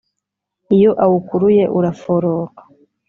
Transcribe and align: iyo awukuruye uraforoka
iyo 0.75 0.91
awukuruye 1.03 1.63
uraforoka 1.77 2.61